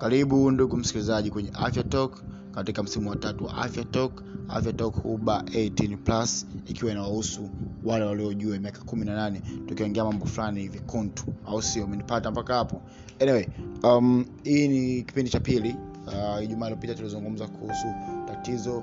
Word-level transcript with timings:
Karibu 0.00 0.50
ndugu 0.50 0.76
msikilizaji 0.76 1.30
kwenye 1.30 1.50
Afya 1.54 1.82
Talk 1.82 2.22
katika 2.54 2.82
msimu 2.82 3.10
wa 3.10 3.16
tatu 3.16 3.44
wa 3.44 3.56
Afya 3.56 3.84
Talk, 3.84 4.22
Afya 4.48 4.72
Talk 4.72 4.94
Huba 5.02 5.42
18 5.42 5.96
plus, 5.96 6.46
ikiwa 6.66 6.90
inawahusu 6.92 7.50
wale 7.84 8.04
waliojua 8.04 8.58
miaka 8.58 8.80
18, 8.80 9.40
tukiongea 9.66 10.04
mambo 10.04 10.26
fulani 10.26 10.60
hivi 10.60 10.78
kuntu, 10.78 11.24
au 11.46 11.62
sio? 11.62 11.84
Umenipata 11.84 12.30
mpaka 12.30 12.54
hapo? 12.54 12.82
Anyway, 13.20 13.46
um, 13.82 14.24
hii 14.42 14.68
ni 14.68 15.02
kipindi 15.02 15.30
cha 15.30 15.40
pili. 15.40 15.76
Uh, 16.06 16.44
Ijumaa 16.44 16.66
iliyopita 16.66 16.94
tulizungumza 16.94 17.48
kuhusu 17.48 17.86
tatizo 18.26 18.82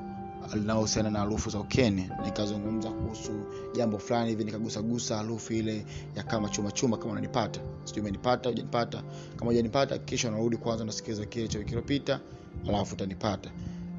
linalohusiana 0.56 1.10
na 1.10 1.20
harufu 1.20 1.50
za 1.50 1.60
ukeni, 1.60 2.10
nikazungumza 2.26 2.90
kuhusu 2.92 3.32
jambo 3.76 3.98
fulani 3.98 4.30
hivi, 4.30 4.44
nikagusagusa 4.44 5.18
harufu 5.18 5.54
ile 5.54 5.86
ya 6.16 6.24
kama 6.24 6.50
chuma 6.50 6.72
chuma. 6.72 6.98
Kama 6.98 7.12
unanipata, 7.12 7.60
sijui 7.84 8.02
umenipata 8.02 8.50
hujanipata. 8.50 9.04
Kama 9.36 9.52
hujanipata, 9.52 9.98
kisha 9.98 10.30
unarudi 10.30 10.58
kwanza 10.58 10.84
unasikiliza 10.84 11.26
kile 11.26 11.48
cha 11.48 11.58
wiki 11.60 11.70
iliyopita, 11.72 12.20
alafu 12.68 12.96
utanipata. 12.96 13.52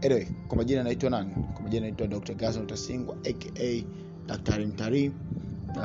Anyway, 0.04 0.26
kwa 0.48 0.56
majina 0.56 0.82
naitwa 0.82 1.10
nani? 1.10 1.30
Kwa 1.54 1.62
majina 1.62 1.80
naitwa 1.86 2.06
Dr. 2.06 2.34
Gaston 2.34 2.66
Tasingwa 2.66 3.16
aka 3.16 3.84
Daktari 4.26 4.66
Mtarii. 4.66 5.10
Uh, 5.76 5.84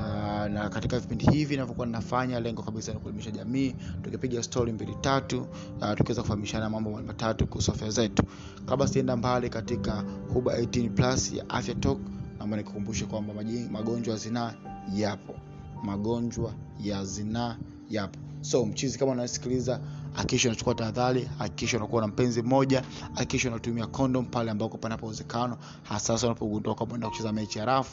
na 0.50 0.70
katika 0.70 1.00
vipindi 1.00 1.26
hivi 1.26 1.54
ninavyokuwa 1.54 1.86
ninafanya, 1.88 2.40
lengo 2.40 2.64
kabisa 2.64 2.94
ni 2.94 3.00
kuelimisha 3.00 3.32
jamii, 3.32 3.76
tukipiga 4.02 4.44
stori 4.44 4.72
mbili 4.72 4.96
tatu, 5.02 5.48
uh, 5.82 5.94
tukiweza 5.98 6.22
kufahamishana 6.22 6.70
mambo 6.70 7.02
matatu 7.02 7.48
kuhusu 7.48 7.72
afya 7.72 7.90
zetu. 7.90 8.23
Kabla 8.66 8.88
sienda 8.88 9.16
mbali 9.18 9.50
katika 9.50 10.04
Huba 10.34 10.58
18 10.58 10.90
plus 10.90 11.34
ya 11.34 11.50
Afya 11.50 11.76
Talk, 11.76 12.00
naomba 12.38 12.58
nikukumbushe 12.58 13.06
kwamba 13.06 13.34
magonjwa 13.72 14.14
ya 14.14 14.20
zinaa 14.20 14.54
yapo, 14.96 15.36
magonjwa 15.84 16.54
ya 16.84 17.06
zinaa 17.06 17.58
yapo. 17.90 18.20
So 18.42 18.66
mchizi, 18.66 19.00
kama 19.00 19.12
unasikiliza, 19.12 19.80
hakikisha 20.14 20.50
unachukua 20.50 20.75
tahadhari, 20.75 21.30
hakikisha 21.38 21.78
unakuwa 21.78 22.02
na 22.02 22.08
mpenzi 22.08 22.42
mmoja, 22.42 22.83
hakikisha 23.14 23.50
unatumia 23.50 23.88
condom 23.88 24.25
pale 24.25 24.52
ambako 24.52 24.78
panapo 24.78 25.06
uwezekano, 25.06 25.58
hasa 25.83 26.14
unapogundua 26.28 26.75
kwamba 26.75 26.95
unaenda 26.95 27.09
kucheza 27.09 27.33
mechi 27.33 27.59
ya 27.59 27.83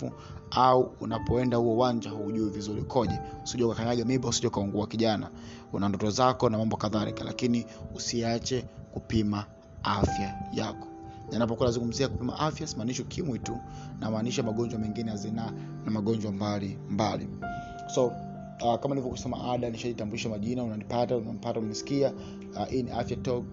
au 0.51 0.93
unapoenda 1.01 1.57
huo 1.57 1.75
uwanja 1.75 2.11
hujui 2.11 2.51
vizuri 2.51 2.83
koje, 2.83 3.19
usije 3.45 3.65
ukakanyaga 3.65 4.05
mimba, 4.05 4.29
usije 4.29 4.47
ukaungua 4.47 4.87
kijana. 4.87 5.31
Una 5.73 5.89
ndoto 5.89 6.11
zako 6.11 6.51
na 6.51 6.59
mambo 6.59 6.77
kadhalika, 6.77 7.25
lakini 7.25 7.67
usiache 7.95 8.65
kupima 8.93 9.45
afya 9.83 10.35
yako. 10.53 10.87
Ninapokuwa 11.33 11.67
nazungumzia 11.69 12.09
kupima 12.09 12.39
afya, 12.39 12.67
simaanishi 12.67 13.03
ukimwi 13.03 13.39
tu, 13.39 13.59
namaanisha 14.01 14.43
magonjwa 14.43 14.79
mengine 14.79 15.11
ya 15.11 15.17
zinaa 15.17 15.53
na 15.85 15.91
magonjwa 15.91 16.33
mbali 16.33 16.79
mbali. 16.91 17.29
So 17.95 18.13
uh, 18.63 18.75
kama 18.81 18.95
nilivyokusema 18.95 19.53
ada, 19.53 19.71
nishajitambulisha 19.71 20.29
majina, 20.29 20.65
unanipata, 20.65 21.17
unampata, 21.17 21.59
unanisikia. 21.61 22.13
Uh, 22.57 22.67
hii 22.69 22.83
ni 22.83 22.91
Afya 22.91 23.17
Talk, 23.17 23.45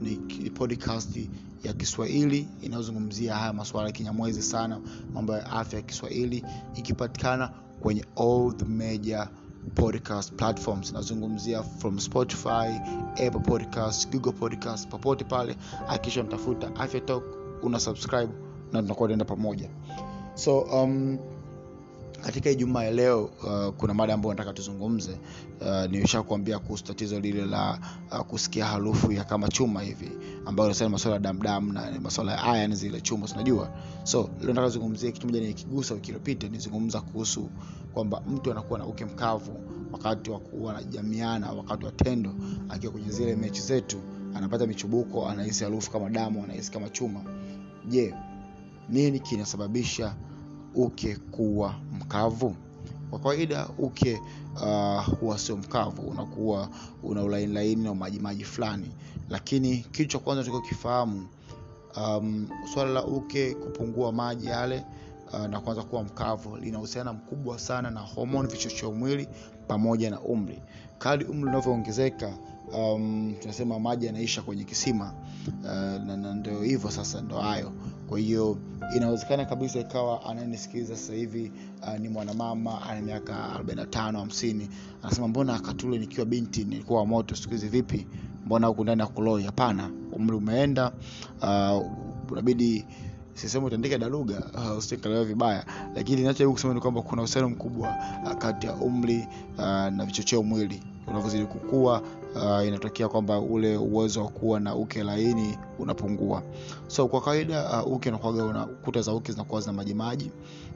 ni 0.00 0.50
podcast 0.50 1.18
ya 1.64 1.72
Kiswahili 1.72 2.48
inayozungumzia 2.62 3.34
haya 3.34 3.52
masuala 3.52 3.86
ya 3.88 3.92
kinyamwezi 3.92 4.42
sana, 4.42 4.80
mambo 5.14 5.32
ya 5.32 5.46
afya 5.50 5.78
ya 5.78 5.84
Kiswahili, 5.84 6.44
ikipatikana 6.74 7.50
kwenye 7.80 8.04
all 8.16 8.52
the 8.56 8.64
major 8.64 9.28
podcast 9.74 10.32
platforms. 10.32 10.92
Nazungumzia 10.92 11.62
from 11.62 11.98
Spotify, 11.98 12.80
Apple 13.26 13.40
Podcast, 13.40 14.10
Google 14.12 14.32
Podcast, 14.32 14.88
popote 14.88 15.24
pale, 15.24 15.56
akisha 15.88 16.22
mtafuta 16.22 16.76
Afya 16.76 17.00
Talk, 17.00 17.24
una 17.62 17.80
subscribe 17.80 18.32
na 18.72 18.82
tunakuwa 18.82 19.08
tunaenda 19.08 19.24
pamoja. 19.24 19.70
So 20.34 20.58
um, 20.60 21.18
katika 22.24 22.50
Ijumaa 22.50 22.82
ya 22.84 22.90
leo 22.90 23.24
uh, 23.24 23.74
kuna 23.76 23.94
mada 23.94 24.14
ambayo 24.14 24.34
nataka 24.34 24.52
tuzungumze. 24.52 25.18
Uh, 25.60 25.90
nimeshakuambia 25.90 26.58
kuhusu 26.58 26.84
tatizo 26.84 27.20
lile 27.20 27.46
la 27.46 27.78
uh, 28.12 28.18
kusikia 28.20 28.64
harufu 28.66 29.12
ya 29.12 29.24
kama 29.24 29.48
chuma 29.48 29.82
hivi, 29.82 30.10
ambayo 30.46 30.68
nasema 30.68 30.90
masuala 30.90 31.14
ya 31.14 31.20
damdamu 31.20 31.72
na 31.72 32.00
masuala 32.00 32.32
ya 32.32 32.58
iron 32.62 32.74
zile 32.74 33.00
chuma, 33.00 33.28
unajua. 33.34 33.70
So 34.04 34.30
leo 34.40 34.48
nataka 34.48 34.66
tuzungumzie 34.66 35.12
kitu 35.12 35.26
moja 35.26 35.40
nikigusa 35.40 35.94
wiki 35.94 36.06
iliyopita, 36.10 36.48
nizungumza 36.48 37.00
kuhusu 37.00 37.50
kwamba 37.94 38.20
mtu 38.28 38.50
anakuwa 38.50 38.78
na 38.78 38.86
uke 38.86 39.04
mkavu 39.04 39.56
wakati 39.92 40.30
wa 40.30 40.38
kuwa 40.40 40.72
anajamiana, 40.76 41.52
wakati 41.52 41.84
wa 41.86 41.92
tendo, 41.92 42.34
akiwa 42.68 42.92
kwenye 42.92 43.10
zile 43.10 43.36
mechi 43.36 43.60
zetu, 43.62 43.96
anapata 44.34 44.66
michubuko, 44.66 45.28
anahisi 45.28 45.64
harufu 45.64 45.90
kama 45.90 46.10
damu, 46.10 46.44
anahisi 46.44 46.72
kama 46.72 46.88
chuma. 46.88 47.20
Je, 47.88 48.14
nini 48.88 49.20
kinasababisha 49.20 50.14
uke 50.74 51.16
kuwa 51.16 51.74
mkavu? 52.00 52.54
Kwa 53.10 53.18
kawaida 53.18 53.68
uke 53.78 54.20
uh, 54.56 55.06
huwa 55.20 55.38
sio 55.38 55.56
mkavu, 55.56 56.02
unakuwa 56.02 56.68
una 57.02 57.22
ulaini 57.22 57.54
laini 57.54 57.82
na 57.84 57.94
maji 57.94 58.18
maji 58.20 58.44
fulani, 58.44 58.90
lakini 59.30 59.76
kitu 59.78 60.08
cha 60.10 60.18
kwanza 60.18 60.44
tunataka 60.44 60.68
kifahamu, 60.68 61.26
um, 61.96 62.48
swala 62.74 62.90
la 62.90 63.04
uke 63.04 63.54
kupungua 63.54 64.12
maji 64.12 64.46
yale 64.46 64.84
uh, 65.32 65.46
na 65.46 65.60
kuanza 65.60 65.82
kuwa 65.82 66.02
mkavu 66.02 66.56
lina 66.56 66.78
uhusiano 66.78 67.12
mkubwa 67.12 67.58
sana 67.58 67.90
na 67.90 68.00
homoni, 68.00 68.48
vichocheo 68.48 68.92
mwili 68.92 69.28
pamoja 69.68 70.10
na 70.10 70.20
umri. 70.20 70.62
Kadri 70.98 71.26
umri 71.28 71.48
unavyoongezeka 71.48 72.32
um, 72.78 73.34
tunasema 73.40 73.78
maji 73.78 74.06
yanaisha 74.06 74.42
kwenye 74.42 74.64
kisima 74.64 75.14
uh, 75.64 75.64
na, 76.06 76.16
na 76.16 76.34
ndio 76.34 76.62
hivyo 76.62 76.90
sasa, 76.90 77.20
ndo 77.20 77.36
hayo. 77.38 77.72
Kwa 78.08 78.18
hiyo 78.18 78.58
inawezekana 78.96 79.44
kabisa 79.44 79.80
ikawa 79.80 80.24
anayenisikiliza 80.24 80.96
sasa 80.96 81.14
hivi 81.14 81.52
uh, 81.82 81.98
ni 81.98 82.08
mwanamama 82.08 82.82
ana 82.82 83.00
miaka 83.02 83.60
45 83.64 84.12
50, 84.24 84.66
anasema 85.02 85.28
mbona 85.28 85.54
akatule 85.54 85.98
nikiwa 85.98 86.26
binti 86.26 86.64
nilikuwa 86.64 87.00
wa 87.00 87.06
moto, 87.06 87.34
siku 87.36 87.50
hizi 87.50 87.68
vipi? 87.68 88.06
Mbona 88.46 88.66
huku 88.66 88.82
ndani 88.82 89.00
ya 89.00 89.06
kuloi? 89.06 89.42
Hapana, 89.42 89.90
umri 90.12 90.36
umeenda, 90.36 90.92
uh, 91.42 91.86
unabidi 92.32 92.84
sisemu 93.34 93.66
utaandika 93.66 93.98
daruga 93.98 94.42
uh, 94.54 94.78
usikalewa 94.78 95.24
vibaya, 95.24 95.64
lakini 95.94 96.16
ninachojaribu 96.16 96.52
kusema 96.52 96.74
ni 96.74 96.80
kwamba 96.80 97.02
kuna 97.02 97.22
uhusiano 97.22 97.48
mkubwa 97.48 97.96
uh, 98.24 98.32
kati 98.32 98.66
ya 98.66 98.74
umri 98.74 99.26
uh, 99.58 99.64
na 99.64 100.04
vichocheo 100.06 100.42
mwili 100.42 100.82
unavyozidi 101.06 101.44
kukua 101.46 102.02
uh, 102.36 102.66
inatokea 102.66 103.08
kwamba 103.08 103.38
ule 103.38 103.76
uwezo 103.76 104.22
wa 104.22 104.28
kuwa 104.28 104.60
na 104.60 104.74
uke 104.74 105.02
laini 105.02 105.58
unapungua. 105.78 106.42
So 106.86 107.08
kwa 107.08 107.20
kawaida 107.20 107.82
uh, 107.82 107.92
uke 107.92 108.08
unakuwaga 108.08 108.44
una 108.44 108.66
kuta 108.66 109.02
za 109.02 109.14
uke 109.14 109.32
zinakuwa 109.32 109.60
zina 109.60 109.72
majimaji 109.72 110.30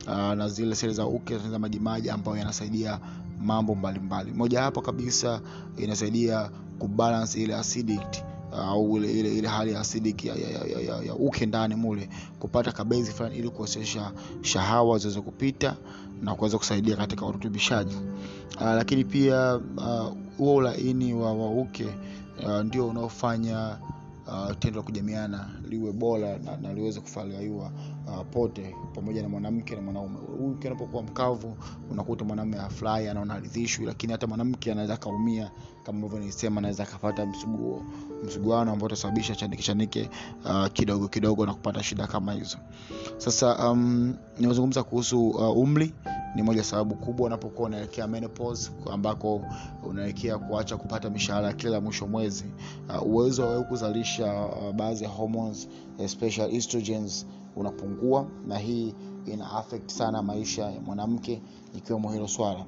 uh, 0.07 0.15
na 0.33 0.49
zile 0.49 0.75
seli 0.75 0.95
za 0.95 1.07
uke 1.07 1.39
za 1.39 1.59
majimaji 1.59 2.11
ambayo 2.11 2.37
yanasaidia 2.37 3.01
mambo 3.41 3.75
mbalimbali. 3.75 4.33
Moja 4.33 4.63
hapo 4.63 4.81
kabisa 4.81 5.41
inasaidia 5.77 6.51
kubalance 6.79 7.43
ile 7.43 7.55
acidity 7.55 8.23
au 8.63 8.97
ile, 8.97 9.13
ile, 9.13 9.35
ile 9.39 9.49
hali 9.49 9.73
ya 9.73 9.81
asidiki 9.81 10.29
ya, 10.29 10.35
ya, 10.35 10.49
ya, 10.51 10.81
ya, 10.81 11.03
ya 11.03 11.15
uke 11.15 11.47
ndani 11.47 11.75
mule 11.75 12.09
kupata 12.39 12.73
kabezi 12.73 13.13
fulani 13.13 13.37
ili 13.37 13.51
kuwezesha 13.51 14.13
shahawa 14.43 14.99
ziweze 14.99 15.21
kupita 15.21 15.77
na 16.23 16.35
kuweza 16.35 16.59
kusaidia 16.59 16.97
katika 16.97 17.27
urutubishaji. 17.27 17.97
Uh, 18.57 18.63
lakini 18.63 19.05
pia 19.05 19.61
uh, 19.77 20.13
huo 20.39 20.55
ulaini 20.55 21.15
wa, 21.15 21.33
wa 21.33 21.51
uke 21.51 21.87
uh, 22.47 22.61
ndio 22.61 22.89
unaofanya 22.89 23.77
uh, 24.27 24.57
tendo 24.59 24.77
la 24.81 24.83
kujamiana 24.83 25.49
liwe 25.69 25.93
bora 25.93 26.39
na, 26.39 26.57
na 26.57 26.75
liweze 26.75 27.01
kufurahia 27.01 27.71
uh, 28.09 28.27
pote 28.31 28.77
pamoja 28.95 29.23
na 29.23 29.29
mwanamke 29.29 29.77
na 29.77 29.83
mwanaume. 29.83 30.19
Uke 30.41 30.69
unapokuwa 30.69 31.03
mkavu 31.03 31.57
unakuta 31.91 32.25
mwanamume 32.25 32.59
afurahi, 32.59 33.09
anaona 33.09 33.35
aridhishwi, 33.35 33.87
lakini 33.87 34.13
hata 34.13 34.27
mwanamke 34.27 34.73
anaweza 34.73 34.95
akaumia, 34.95 35.51
kama 35.83 35.97
ambavyo 35.99 36.19
nilisema, 36.19 36.59
anaweza 36.59 36.83
akapata 36.83 37.27
msuguo 37.27 37.83
msuguano 38.25 38.73
ambao 38.73 38.87
utasababisha 38.87 39.35
chanike 39.35 39.63
chanike 39.63 40.11
uh, 40.45 40.67
kidogo 40.67 41.09
kidogo 41.09 41.47
na 41.47 41.55
kupata 41.55 41.83
shida 41.83 42.07
kama 42.07 42.33
hizo. 42.33 42.59
Sasa 43.17 43.71
um, 43.71 44.15
nimezungumza 44.39 44.83
kuhusu 44.83 45.29
uh, 45.29 45.57
umri 45.59 45.95
ni 46.35 46.43
moja 46.43 46.65
sababu 46.65 46.95
kubwa 46.95 47.27
unapokuwa 47.27 47.69
unaelekea 47.69 48.09
ambako 48.93 49.43
unaelekea 49.85 50.39
kuacha 50.39 50.77
kupata 50.77 51.11
mishahara 51.11 51.53
kila 51.53 51.81
mwisho 51.81 52.07
mwezi. 52.07 52.45
Uh, 52.89 53.07
uwezo 53.07 53.47
wa 53.49 53.63
kuzalisha 53.63 54.45
uh, 54.47 54.73
baadhi 54.73 55.05
ya 55.05 55.11
hormones 55.11 55.69
especially 55.99 56.57
estrogens 56.57 57.27
unapungua, 57.59 58.27
na 58.47 58.59
hii 58.59 58.95
ina 59.27 59.51
affect 59.53 59.91
sana 59.91 60.23
maisha 60.23 60.71
ya 60.71 60.81
mwanamke 60.81 61.43
ikiwemo 61.77 62.13
hilo 62.13 62.29
swala 62.29 62.65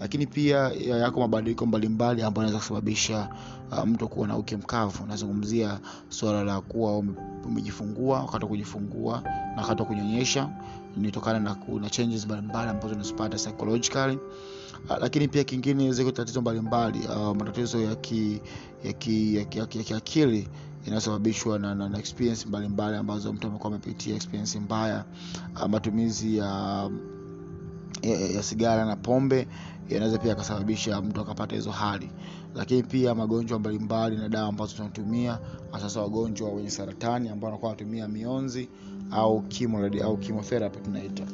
lakini 0.00 0.26
pia 0.26 0.58
yako 0.86 1.20
mabadiliko 1.20 1.66
mbalimbali 1.66 2.22
ambayo 2.22 2.46
yanaweza 2.46 2.58
kusababisha 2.58 3.28
uh, 3.72 3.84
mtu 3.84 4.08
kuwa 4.08 4.28
na 4.28 4.36
uke 4.36 4.56
mkavu. 4.56 5.06
Nazungumzia 5.06 5.80
suala 6.08 6.44
la 6.44 6.60
kuwa 6.60 6.98
umejifungua, 7.44 8.20
wakati 8.20 8.44
wa 8.44 8.48
kujifungua 8.50 9.20
na 9.56 9.62
wakati 9.62 9.82
wa 9.82 9.88
kunyonyesha, 9.88 10.48
ni 10.96 11.12
na 11.40 11.54
kuna 11.54 11.90
changes 11.90 12.24
mbalimbali 12.26 12.70
ambazo 12.70 12.94
unazipata 12.94 13.36
psychologically. 13.36 14.18
Uh, 14.90 14.96
lakini 15.00 15.28
pia 15.28 15.44
kingine 15.44 15.92
ziko 15.92 16.10
tatizo 16.10 16.40
mbalimbali 16.40 16.98
uh, 17.06 17.36
matatizo 17.36 17.80
ya 17.80 17.94
ki 17.94 18.40
ya 18.84 18.92
ki 18.92 19.36
ya 19.36 19.44
ki- 19.44 19.58
ya 19.58 19.66
ki- 19.66 19.78
ya 19.78 19.84
kiakili 19.84 20.48
inayosababishwa 20.86 21.58
na, 21.58 21.74
na, 21.74 21.88
na 21.88 21.98
experience 21.98 22.48
mbalimbali 22.48 22.96
ambazo 22.96 23.32
mtu 23.32 23.46
amekuwa 23.46 23.68
amepitia 23.72 24.14
experience 24.16 24.60
mbaya 24.60 25.04
uh, 25.54 25.64
matumizi 25.66 26.36
ya 26.36 26.90
ya, 28.02 28.18
ya 28.20 28.42
sigara 28.42 28.84
na 28.84 28.96
pombe 28.96 29.48
yanaweza 29.88 30.18
pia 30.18 30.32
akasababisha 30.32 31.00
mtu 31.02 31.20
akapata 31.20 31.56
hizo 31.56 31.70
hali. 31.70 32.10
Lakini 32.54 32.82
pia 32.82 33.14
magonjwa 33.14 33.58
mbalimbali 33.58 34.16
na 34.16 34.28
dawa 34.28 34.48
ambazo 34.48 34.76
tunatumia 34.76 35.38
sasa 35.82 36.00
wagonjwa 36.00 36.50
wenye 36.50 36.70
saratani 36.70 37.28
ambao 37.28 37.48
wanakuwa 37.50 37.70
wanatumia 37.70 38.08
mionzi 38.08 38.68
au 39.10 39.44
chemo 39.48 39.90
au 40.04 40.16
chemotherapy 40.18 40.78
tunaita. 40.80 41.24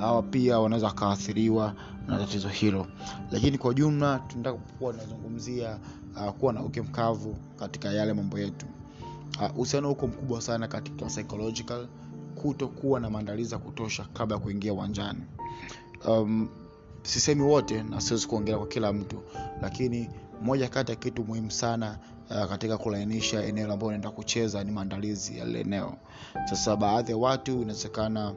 Hawa 0.00 0.22
pia 0.22 0.58
wanaweza 0.58 0.86
wakaathiriwa 0.86 1.74
na 2.08 2.18
tatizo 2.18 2.48
hilo. 2.48 2.86
Lakini 3.30 3.58
kwa 3.58 3.74
jumla 3.74 4.18
tunataka 4.18 4.58
kuwa 4.78 4.92
tunazungumzia 4.92 5.78
uh, 6.16 6.30
kuwa 6.32 6.52
na 6.52 6.62
uke 6.62 6.82
mkavu 6.82 7.36
katika 7.58 7.92
yale 7.92 8.12
mambo 8.12 8.38
yetu 8.38 8.66
uhusiano 9.54 9.88
uh, 9.88 9.94
huko 9.94 10.06
mkubwa 10.06 10.40
sana 10.40 10.68
katika 10.68 11.06
psychological 11.06 11.86
kutokuwa 12.34 13.00
na 13.00 13.10
maandalizi 13.10 13.52
ya 13.54 13.58
kutosha 13.60 14.06
kabla 14.12 14.36
ya 14.36 14.42
kuingia 14.42 14.72
uwanjani. 14.72 15.20
Um, 16.08 16.48
sisemi 17.02 17.42
wote 17.42 17.82
na 17.82 18.00
siwezi 18.00 18.26
kuongelea 18.26 18.58
kwa 18.58 18.66
kila 18.68 18.92
mtu 18.92 19.22
lakini 19.62 20.10
moja 20.42 20.68
kati 20.68 20.90
ya 20.92 20.96
kitu 20.96 21.24
muhimu 21.24 21.50
sana 21.50 21.98
uh, 22.30 22.44
katika 22.44 22.78
kulainisha 22.78 23.44
eneo 23.44 23.72
ambayo 23.72 23.86
unaenda 23.88 24.10
kucheza 24.10 24.64
ni 24.64 24.70
maandalizi 24.70 25.38
ya 25.38 25.44
eneo. 25.46 25.94
Sasa 26.50 26.76
baadhi 26.76 27.10
ya 27.12 27.16
watu 27.18 27.52
inawezekana 27.62 28.34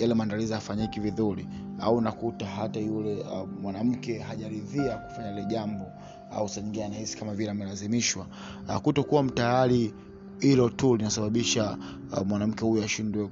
yale 0.00 0.14
maandalizi 0.14 0.52
hayafanyiki 0.52 1.00
vizuri 1.00 1.48
au 1.80 1.96
unakuta 1.96 2.46
hata 2.46 2.80
yule 2.80 3.20
uh, 3.20 3.48
mwanamke 3.62 4.18
hajaridhia 4.18 4.96
kufanya 4.96 5.30
lile 5.32 5.44
jambo 5.46 5.86
au 6.32 6.48
saa 6.48 6.60
nyingine 6.60 6.84
anahisi 6.84 7.18
kama 7.18 7.34
vile 7.34 7.50
amelazimishwa. 7.50 8.26
Uh, 8.68 8.76
kutokuwa 8.76 9.22
mtayari 9.22 9.94
hilo 10.40 10.68
tu 10.68 10.96
linasababisha 10.96 11.78
uh, 12.12 12.26
mwanamke 12.26 12.64
huyu 12.64 12.84
ashindwe 12.84 13.28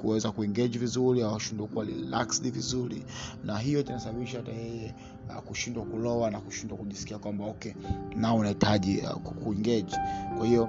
kuweza 0.00 0.30
kuengage 0.32 0.78
vizuri 0.78 1.22
au 1.22 1.36
ashindwe 1.36 1.66
kuwa 1.66 1.84
relaxed 1.84 2.52
vizuri. 2.52 3.04
Na 3.44 3.58
hiyo 3.58 3.80
inasababisha 3.80 4.38
hata 4.38 4.52
yeye 4.52 4.94
uh, 5.28 5.36
kushindwa 5.36 5.84
kuloa 5.84 6.30
na 6.30 6.40
kushindwa 6.40 6.78
kujisikia 6.78 7.18
kwamba 7.18 7.44
okay 7.44 7.72
nao 8.16 8.36
unahitaji 8.36 8.98
uh, 8.98 9.32
kuengage 9.32 9.96
kwa 10.38 10.46
hiyo 10.46 10.68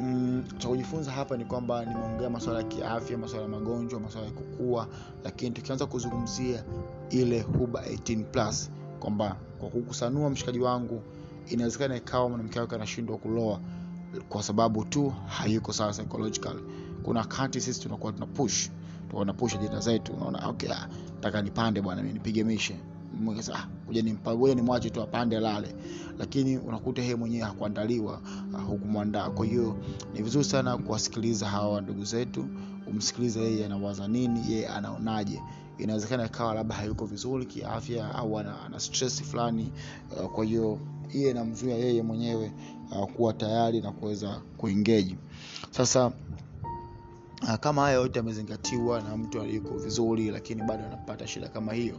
mm, 0.00 0.44
cha 0.58 0.68
kujifunza 0.68 1.10
hapa 1.12 1.36
ni 1.36 1.44
kwamba 1.44 1.84
nimeongea 1.84 2.30
masuala 2.30 2.58
ya 2.58 2.64
kiafya 2.64 3.18
masuala 3.18 3.42
ya 3.42 3.48
magonjwa 3.48 4.00
masuala 4.00 4.26
ya 4.26 4.32
kukua 4.32 4.88
lakini 5.24 5.50
tukianza 5.50 5.86
kuzungumzia 5.86 6.64
ile 7.10 7.40
huba 7.40 7.82
18 7.86 8.24
plus 8.24 8.70
kwamba 9.00 9.36
kwa 9.60 9.68
kukusanua 9.68 10.30
mshikaji 10.30 10.58
wangu 10.60 11.02
inawezekana 11.48 11.96
ikawa 11.96 12.28
mwanamke 12.28 12.60
wake 12.60 12.74
anashindwa 12.74 13.18
kuloa 13.18 13.60
kwa 14.28 14.42
sababu 14.42 14.84
tu 14.84 15.12
hayuko 15.26 15.72
sawa 15.72 15.92
psychological. 15.92 16.54
Kuna 17.02 17.20
wakati 17.20 17.60
sisi 17.60 17.80
tunakuwa 17.80 18.12
tuna 18.12 18.26
push 18.26 18.68
tuna 19.10 19.32
push 19.32 19.54
ajenda 19.54 19.80
zetu 19.80 20.12
unaona 20.12 20.48
okay 20.48 20.68
nataka 21.14 21.42
nipande 21.42 21.80
bwana 21.80 22.02
mimi 22.02 22.14
nipige 22.14 22.44
mishe. 22.44 22.76
Ah, 23.54 23.66
kuja 23.86 24.02
nimpagoja 24.02 24.54
ni 24.54 24.62
mwache 24.62 24.90
tu 24.90 25.02
apande 25.02 25.40
lale 25.40 25.74
lakini 26.18 26.58
unakuta 26.58 27.02
yeye 27.02 27.14
mwenyewe 27.14 27.44
hakuandaliwa 27.44 28.20
uh, 28.54 28.60
hukumwandaa. 28.62 29.30
Kwa 29.30 29.46
hiyo 29.46 29.76
ni 30.14 30.22
vizuri 30.22 30.44
sana 30.44 30.76
kuwasikiliza 30.78 31.48
hawa 31.48 31.80
ndugu 31.80 32.04
zetu 32.04 32.46
umsikilize 32.86 33.40
yeye 33.40 33.66
anawaza 33.66 34.08
nini 34.08 34.52
yeye 34.52 34.68
anaonaje. 34.68 35.42
Inawezekana 35.78 36.26
ikawa 36.26 36.54
labda 36.54 36.74
hayuko 36.74 37.06
vizuri 37.06 37.46
kiafya 37.46 38.14
au 38.14 38.38
ana, 38.38 38.62
ana 38.66 38.80
stress 38.80 39.22
fulani 39.22 39.72
uh, 40.20 40.30
kwa 40.30 40.44
hiyo 40.44 40.78
hiye 41.08 41.30
inamzuia 41.30 41.74
yeye 41.76 42.02
mwenyewe 42.02 42.52
uh, 42.90 43.10
kuwa 43.12 43.32
tayari 43.32 43.80
na 43.80 43.92
kuweza 43.92 44.40
kuengeji 44.56 45.16
sasa 45.70 46.06
uh, 47.42 47.54
kama 47.54 47.82
haya 47.82 47.94
yote 47.94 48.18
yamezingatiwa 48.18 49.00
na 49.00 49.16
mtu 49.16 49.40
aliyeko 49.40 49.78
vizuri 49.78 50.30
lakini 50.30 50.62
bado 50.62 50.84
anapata 50.86 51.26
shida 51.26 51.48
kama 51.48 51.72
hiyo 51.72 51.96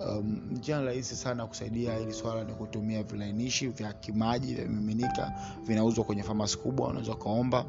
um, 0.00 0.40
rahisi 0.84 1.16
sana 1.16 1.46
kusaidia 1.46 1.96
hili 1.98 2.12
swala 2.12 2.44
ni 2.44 2.52
kutumia 2.52 3.02
vilainishi 3.02 3.68
vya 3.68 3.92
kimaji 3.92 4.54
vyamiminika, 4.54 5.32
vinauzwa 5.66 6.04
kwenye 6.04 6.22
famasi 6.22 6.58
kubwa 6.58 6.88
unaweza 6.88 7.12
ukaomba. 7.12 7.64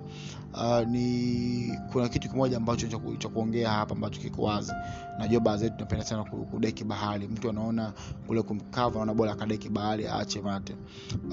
Uh, 0.53 0.87
ni 0.87 1.79
kuna 1.91 2.09
kitu 2.09 2.29
kimoja 2.29 2.57
ambacho 2.57 2.87
cha 3.17 3.29
kuongea 3.29 3.69
hapa 3.71 3.95
ambacho 3.95 4.21
kiko 4.21 4.41
wazi. 4.41 4.71
Najua 5.19 5.39
baa 5.39 5.57
zetu 5.57 5.75
tunapenda 5.75 6.05
sana 6.05 6.23
kudeki 6.23 6.83
bahari. 6.83 7.27
Mtu 7.27 7.49
anaona 7.49 7.93
kule 8.27 8.41
kumkava 8.41 8.89
anaona 8.95 9.13
bora 9.13 9.31
akadeki 9.31 9.69
bahari 9.69 10.07
aache 10.07 10.41
mate. 10.41 10.75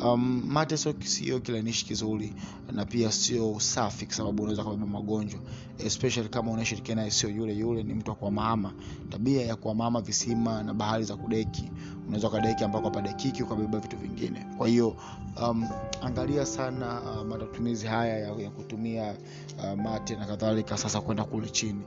Um, 0.04 0.42
mate 0.48 0.76
sio 0.76 0.94
sio 1.04 1.40
kilainishi 1.40 1.86
kizuri 1.86 2.34
na 2.72 2.84
pia 2.86 3.12
sio 3.12 3.60
safi 3.60 4.06
kwa 4.06 4.28
unaweza 4.28 4.64
kubeba 4.64 4.86
magonjwa. 4.86 5.40
Especially 5.78 6.28
kama 6.28 6.50
unashirikiana 6.52 7.10
sio 7.10 7.30
yule 7.30 7.54
yule 7.54 7.82
ni 7.82 7.94
mtu 7.94 8.10
wa 8.10 8.16
kuhamahama 8.16 8.72
tabia 9.10 9.42
ya 9.46 9.56
kuhamahama 9.56 10.00
visima 10.00 10.62
na 10.62 10.74
bahari 10.82 11.04
za 11.04 11.16
kudeki 11.16 11.70
unaweza 12.06 12.28
ukadeki 12.28 12.64
ambako 12.64 12.90
padekiki 12.90 13.42
ukabeba 13.42 13.78
vitu 13.78 13.96
vingine. 13.96 14.46
Kwa 14.58 14.68
hiyo 14.68 14.96
um, 15.42 15.68
angalia 16.02 16.46
sana 16.46 17.00
uh, 17.00 17.26
matumizi 17.26 17.86
haya 17.86 18.18
ya, 18.18 18.28
ya 18.42 18.50
kutumia 18.50 19.14
uh, 19.58 19.80
mate 19.80 20.16
na 20.16 20.26
kadhalika 20.26 20.76
sasa 20.78 21.00
kwenda 21.00 21.24
kule 21.24 21.48
chini. 21.48 21.80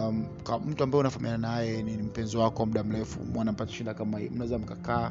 Um, 0.00 0.24
mtu 0.66 0.84
ambaye 0.84 1.00
unafahamiana 1.00 1.38
naye 1.38 1.82
ni 1.82 1.96
mpenzi 1.96 2.36
wako 2.36 2.66
muda 2.66 2.84
mrefu 2.84 3.20
mwanampata 3.34 3.72
shida 3.72 3.94
kama 3.94 4.18
hii. 4.18 4.28
Mnaweza 4.28 4.58
mkakaa 4.58 5.10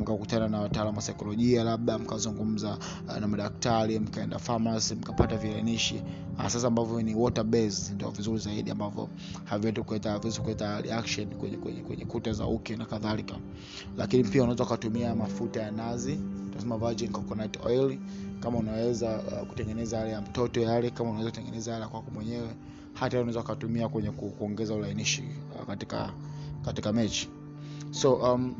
mkakutana 0.00 0.48
na 0.48 0.60
wataalamu 0.60 0.96
wa 0.96 1.02
saikolojia 1.02 1.64
labda 1.64 1.98
mkazungumza 1.98 2.78
uh, 3.08 3.16
na 3.16 3.28
madaktari 3.28 3.98
mkaenda 3.98 4.38
pharmacy 4.38 4.94
mkapata 4.94 5.36
vilainishi 5.36 6.02
uh, 6.38 6.46
sasa 6.48 6.66
ambavyo 6.66 7.02
ni 7.02 7.14
water 7.14 7.44
based 7.44 7.94
ndio 7.94 8.10
vizuri 8.10 8.38
zaidi 8.38 8.70
ambavyo 8.70 9.08
haviwezi 9.44 10.40
kuleta 10.40 10.80
reaction 10.80 11.26
kwenye, 11.34 11.56
kwenye, 11.56 11.80
kwenye 11.80 12.04
kuta 12.04 12.32
za 12.32 12.46
uke 12.46 12.76
na 12.76 12.84
kadhalika 12.84 13.34
lakini 13.96 14.24
pia 14.24 14.42
unaweza 14.42 14.64
ukatumia 14.64 15.14
mafuta 15.14 15.62
ya 15.62 15.70
nazi 15.70 16.18
tunasema 16.50 16.78
virgin 16.78 17.10
coconut 17.10 17.58
oil. 17.66 17.98
Kama 18.40 18.58
unaweza 18.58 19.18
uh, 19.18 19.48
kutengeneza 19.48 19.96
yale 19.96 20.10
ya 20.10 20.20
mtoto 20.20 20.60
yale 20.60 20.90
kama 20.90 21.10
unaweza 21.10 21.30
kutengeneza 21.30 21.72
yale 21.72 21.86
kwako 21.86 22.10
mwenyewe 22.14 22.48
hata 22.94 23.16
unaweza 23.16 23.40
ukatumia 23.40 23.88
kwenye 23.88 24.10
kuongeza 24.10 24.74
ulainishi 24.74 25.22
uh, 25.60 25.66
katika 25.66 26.10
katika 26.64 26.92
mechi. 26.92 27.28
So 27.90 28.14
um, 28.14 28.54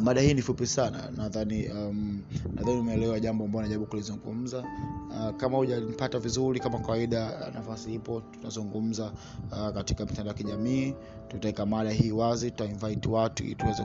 mada 0.00 0.20
hii 0.20 0.34
ni 0.34 0.42
fupi 0.42 0.66
sana. 0.66 1.10
Nadhani 1.16 1.68
um, 1.68 2.20
nadhani 2.54 2.78
umeelewa 2.80 3.20
jambo 3.20 3.44
ambao 3.44 3.62
najaribu 3.62 3.86
kulizungumza. 3.86 4.58
Uh, 5.10 5.36
kama 5.36 5.56
hujanipata 5.58 6.18
vizuri 6.18 6.60
kama 6.60 6.78
kawaida 6.78 7.50
nafasi 7.54 7.94
ipo 7.94 8.20
tutazungumza 8.20 9.12
uh, 9.52 9.68
katika 9.74 10.04
mitandao 10.04 10.26
ya 10.26 10.34
kijamii. 10.34 10.94
Tutaweka 11.28 11.66
mada 11.66 11.90
hii 11.90 12.10
wazi 12.12 12.50
tutainvite 12.50 13.08
watu 13.08 13.44
ili 13.44 13.54
tuweze 13.54 13.84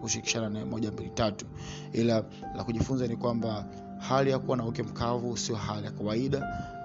kushirikishana 0.00 0.48
na 0.48 0.66
moja 0.66 0.90
mbili 0.92 1.10
tatu. 1.10 1.46
Ila 1.92 2.24
la 2.56 2.64
kujifunza 2.64 3.06
ni 3.06 3.16
kwamba 3.16 3.64
hali 4.12 4.30
ya 4.30 4.38
kuwa 4.38 4.56
na 4.56 4.64
uke 4.66 4.82
mkavu 4.82 5.36
sio 5.36 5.56
hali 5.56 5.84
ya 5.84 5.90
kawaida 5.92 6.38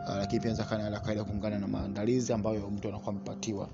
uh, 0.07 0.15
lakini 0.15 0.41
pia 0.41 0.51
inaweza 0.51 0.99
hali 1.05 1.17
ya 1.19 1.23
kuungana 1.23 1.59
na 1.59 1.67
maandalizi 1.67 2.33
ambayo 2.33 2.69
mtu 2.69 2.87
anakuwa 2.87 3.09
amepatiwa. 3.15 3.69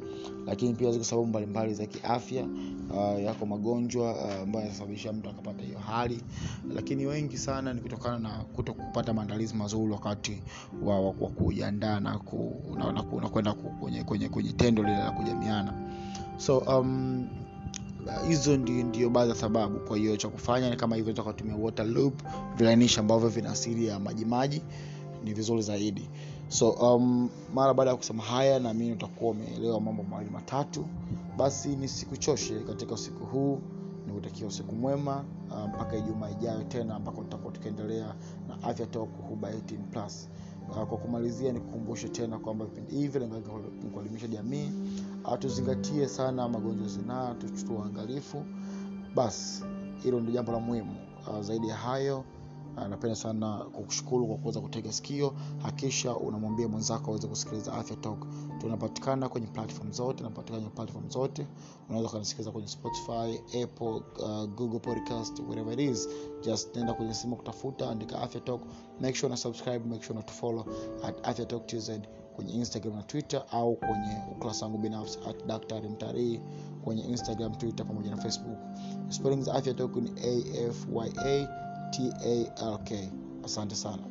Lakini 0.46 0.74
pia 0.74 0.92
ziko 0.92 1.04
sababu 1.04 1.28
mbalimbali 1.28 1.74
za 1.74 1.86
kiafya 1.86 2.46
uh, 2.90 3.22
yako 3.24 3.46
magonjwa 3.46 4.10
ambayo 4.42 4.58
uh, 4.58 4.64
yanasababisha 4.64 5.14
mtu 5.14 5.30
akapata 5.30 5.64
hiyo 5.64 5.80
hali. 5.80 6.22
Lakini 6.76 7.06
wengi 7.06 7.38
sana 7.38 7.74
ni 7.74 7.82
kutokana 7.82 8.20
na 8.20 8.30
kuto 8.30 8.74
kupata 8.74 9.14
maandalizi 9.14 9.56
mazuri 9.56 9.92
wakati 9.92 10.42
wa, 10.84 10.96
wa, 11.00 11.08
wa 11.08 11.30
kujiandaa 11.30 12.00
na, 12.00 12.18
ku, 12.20 12.56
na, 12.78 12.86
na, 12.92 13.04
na 13.22 13.30
kwenda 13.30 13.54
kwenye, 13.54 14.04
kwenye, 14.04 14.30
kwenye 14.30 14.54
tendo 14.54 14.84
lile 14.84 14.98
la 14.98 15.12
kujamiana. 15.12 15.74
So 16.38 16.58
um, 16.58 17.28
hizo 18.28 18.58
ndio, 18.58 18.84
ndio 18.84 19.10
baadhi 19.10 19.30
ya 19.30 19.36
sababu. 19.36 19.80
Kwa 19.80 19.98
hiyo 19.98 20.18
cha 20.18 20.30
kufanya 20.30 20.70
ni 20.70 20.76
kama 20.76 20.96
hivyo 20.96 21.14
tukatumia 21.14 21.56
water 21.56 21.86
loop 21.86 22.14
vilainishi 22.58 23.00
ambavyo 23.00 23.30
vina 23.30 23.50
asili 23.52 23.86
ya 23.88 24.00
majimaji 24.00 24.62
ni 25.24 25.34
vizuri 25.34 25.62
zaidi. 25.62 26.10
So 26.48 26.70
um, 26.70 27.30
mara 27.54 27.74
baada 27.74 27.92
ya 27.92 27.98
kusema 27.98 28.24
haya 28.24 28.60
naamini 28.60 28.92
utakuwa 28.92 29.32
umeelewa 29.32 29.82
mambo 29.82 30.04
mawili 30.04 30.30
matatu 30.32 30.86
basi 31.38 31.70
nisikuchoshe 31.76 32.60
katika 32.60 32.94
usiku 32.94 33.26
huu 33.26 33.60
nikutakia 34.08 34.48
usiku 34.48 34.76
mwema 34.76 35.24
mpaka 35.70 35.98
um, 35.98 36.04
ijumaa 36.04 36.30
ijayo 36.30 36.64
tena 36.64 36.96
ambako 36.96 37.22
tutakuwa 37.24 37.54
tukiendelea 37.54 38.16
na 38.48 38.64
afya 38.64 38.86
talk 38.86 39.10
huba 39.30 39.52
18 39.52 39.78
plus. 39.92 40.30
Uh, 40.70 40.76
kwa 40.84 40.98
kumalizia 40.98 41.52
nikukumbushe 41.52 42.10
tena 42.10 42.40
kwamba 42.40 42.66
vipindi 42.66 42.96
hivi 42.96 43.20
kuelimisha 43.94 44.28
jamii 44.28 44.66
uh, 44.68 45.13
tuzingatie 45.40 46.08
sana 46.08 46.50
magonjwa 46.50 46.88
zinaa 46.88 47.34
tuchukue 47.34 47.76
uangalifu 47.78 48.44
basi 49.16 49.64
hilo 50.04 50.20
ndio 50.20 50.34
jambo 50.34 50.52
la 50.52 50.60
muhimu. 50.60 50.96
Uh, 51.28 51.42
zaidi 51.42 51.68
ya 51.68 51.76
hayo 51.76 52.24
uh, 52.78 52.88
napenda 52.88 53.16
sana 53.16 53.58
kukushukuru 53.58 54.28
kwa 54.28 54.38
kuweza 54.38 54.62
kutega 54.62 54.92
sikio. 54.92 55.34
Hakisha 55.64 56.16
unamwambia 56.16 56.68
mwenzako 56.68 57.12
aweze 57.12 57.28
kusikiliza 57.28 57.74
afya 57.74 57.96
talk. 57.96 58.28
Tunapatikana 58.60 59.30
kwenye 59.30 59.48
platform 59.48 59.92
zote 59.92 60.18
tunapatikana 60.18 60.58
kwenye 60.62 60.76
platform 60.76 61.10
zote. 61.10 61.48
Unaweza 61.90 62.10
ukanisikiliza 62.10 62.52
kwenye 62.52 62.68
spotify 62.68 63.42
apple 63.64 64.02
uh, 64.20 64.46
google 64.56 64.80
podcast 64.80 65.40
whatever 65.40 65.74
it 65.74 65.80
is. 65.92 66.10
Just 66.42 66.76
nenda 66.76 66.94
kwenye 66.94 67.14
simu 67.14 67.36
kutafuta 67.36 67.90
andika 67.90 68.22
afya 68.22 68.42
talk. 68.42 68.62
Make 69.02 69.14
sure 69.14 69.30
na 69.30 69.38
subscribe 69.38 69.86
make 69.90 70.04
sure 70.04 70.20
na 70.20 70.24
tufollow 70.26 70.66
at 71.04 71.28
afya 71.28 71.46
talk 71.46 71.68
tz 71.68 71.92
kwenye 72.36 72.54
instagram 72.54 72.96
na 72.96 73.04
twitter 73.04 73.44
au 73.52 73.76
kwenye 73.76 74.18
ukurasa 74.32 74.66
wangu 74.66 74.78
binafsi 74.78 75.20
at 75.30 75.46
daktari 75.46 75.90
mtarii 75.90 76.40
kwenye 76.84 77.04
instagram 77.04 77.56
twitter 77.56 77.88
pamoja 77.88 78.12
na 78.12 78.18
facebook. 78.18 78.58
Spelling 79.10 79.42
za 79.42 79.54
afya 79.54 79.74
toku 79.74 80.02
ni 80.02 80.10
afya 80.70 82.46
talk 82.56 82.92
asante 83.44 83.76
sana 83.76 84.04